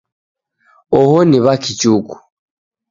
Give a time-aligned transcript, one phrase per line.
[0.99, 2.13] Oho Ni W'akichuku.